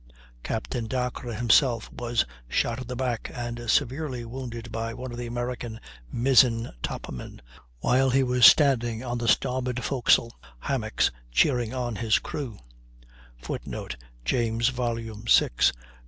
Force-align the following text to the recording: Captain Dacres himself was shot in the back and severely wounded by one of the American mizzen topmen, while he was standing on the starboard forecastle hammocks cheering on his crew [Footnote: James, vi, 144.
Captain 0.41 0.87
Dacres 0.87 1.37
himself 1.37 1.91
was 1.93 2.25
shot 2.49 2.81
in 2.81 2.87
the 2.87 2.95
back 2.95 3.29
and 3.35 3.69
severely 3.69 4.25
wounded 4.25 4.71
by 4.71 4.95
one 4.95 5.11
of 5.11 5.17
the 5.19 5.27
American 5.27 5.79
mizzen 6.11 6.71
topmen, 6.81 7.39
while 7.81 8.09
he 8.09 8.23
was 8.23 8.43
standing 8.47 9.03
on 9.03 9.19
the 9.19 9.27
starboard 9.27 9.83
forecastle 9.83 10.33
hammocks 10.61 11.11
cheering 11.29 11.71
on 11.71 11.97
his 11.97 12.17
crew 12.17 12.57
[Footnote: 13.41 13.95
James, 14.25 14.69
vi, 14.69 14.81
144. 14.87 15.73